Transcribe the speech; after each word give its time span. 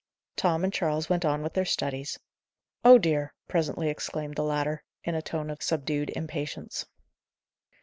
Tom 0.35 0.63
and 0.63 0.73
Charles 0.73 1.09
went 1.09 1.25
on 1.25 1.43
with 1.43 1.53
their 1.53 1.63
studies. 1.63 2.17
"Oh 2.83 2.97
dear!" 2.97 3.35
presently 3.47 3.87
exclaimed 3.87 4.35
the 4.35 4.43
latter, 4.43 4.83
in 5.03 5.13
a 5.13 5.21
tone 5.21 5.51
of 5.51 5.61
subdued 5.61 6.09
impatience. 6.15 6.87